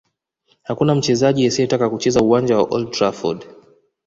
[0.63, 3.45] Hakuna mchezaji asiyetaka kucheza uwanja wa Old Trafford